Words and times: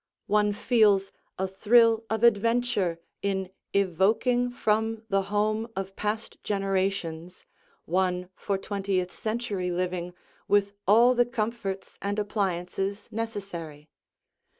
One 0.25 0.51
feels 0.51 1.11
a 1.37 1.47
thrill 1.47 2.03
of 2.09 2.23
adventure 2.23 2.99
in 3.21 3.51
evoking 3.71 4.49
from 4.49 5.03
the 5.09 5.21
home 5.21 5.67
of 5.75 5.95
past 5.95 6.43
generations 6.43 7.45
one 7.85 8.29
for 8.35 8.57
twentieth 8.57 9.13
century 9.13 9.69
living 9.69 10.15
with 10.47 10.73
all 10.87 11.13
the 11.13 11.27
comforts 11.27 11.99
and 12.01 12.17
appliances 12.17 13.09
necessary. 13.11 13.91